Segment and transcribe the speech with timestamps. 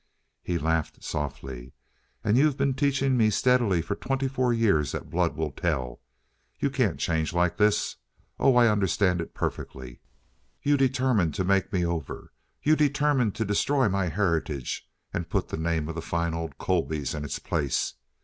[0.41, 1.73] He laughed softly.
[2.23, 6.01] "And you've been teaching me steadily for twenty four years that blood will tell?
[6.59, 7.97] You can't change like this.
[8.39, 9.99] Oh, I understand it perfectly.
[10.63, 12.33] You determined to make me over.
[12.63, 17.13] You determined to destroy my heritage and put the name of the fine old Colbys
[17.13, 17.93] in its place.